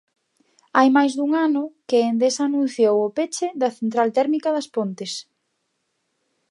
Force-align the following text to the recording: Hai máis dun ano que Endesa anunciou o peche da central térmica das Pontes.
Hai 0.77 0.87
máis 0.97 1.11
dun 1.17 1.31
ano 1.47 1.63
que 1.87 1.97
Endesa 2.09 2.43
anunciou 2.45 2.95
o 3.07 3.13
peche 3.17 3.47
da 3.61 3.69
central 3.79 4.09
térmica 4.17 4.49
das 4.55 4.67
Pontes. 4.75 5.13